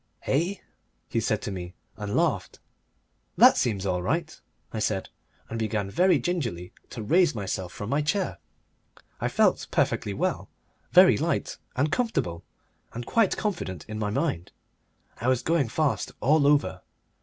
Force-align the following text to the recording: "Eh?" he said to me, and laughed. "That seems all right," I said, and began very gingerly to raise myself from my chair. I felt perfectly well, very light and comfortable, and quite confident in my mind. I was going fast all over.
"Eh?" 0.25 0.55
he 1.09 1.19
said 1.19 1.43
to 1.43 1.51
me, 1.51 1.75
and 1.95 2.15
laughed. 2.15 2.59
"That 3.37 3.55
seems 3.55 3.85
all 3.85 4.01
right," 4.01 4.41
I 4.73 4.79
said, 4.79 5.09
and 5.47 5.59
began 5.59 5.91
very 5.91 6.17
gingerly 6.17 6.73
to 6.89 7.03
raise 7.03 7.35
myself 7.35 7.71
from 7.71 7.91
my 7.91 8.01
chair. 8.01 8.39
I 9.19 9.27
felt 9.27 9.67
perfectly 9.69 10.15
well, 10.15 10.49
very 10.91 11.19
light 11.19 11.59
and 11.75 11.91
comfortable, 11.91 12.43
and 12.93 13.05
quite 13.05 13.37
confident 13.37 13.85
in 13.87 13.99
my 13.99 14.09
mind. 14.09 14.51
I 15.19 15.27
was 15.27 15.43
going 15.43 15.69
fast 15.69 16.11
all 16.19 16.47
over. 16.47 16.81